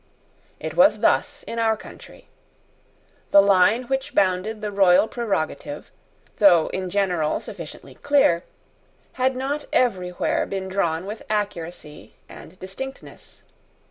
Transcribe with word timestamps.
It 0.59 0.73
was 0.75 1.01
thus 1.01 1.43
in 1.43 1.59
our 1.59 1.77
country. 1.77 2.27
The 3.29 3.39
line 3.39 3.83
which 3.83 4.15
bounded 4.15 4.59
the 4.59 4.71
royal 4.71 5.07
prerogative, 5.07 5.91
though 6.39 6.69
in 6.69 6.89
general 6.89 7.39
sufficiently 7.39 7.93
clear, 7.93 8.43
had 9.21 9.35
not 9.35 9.67
everywhere 9.71 10.47
been 10.47 10.67
drawn 10.69 11.05
with 11.05 11.21
accuracy 11.29 12.15
and 12.27 12.57
distinctness. 12.57 13.43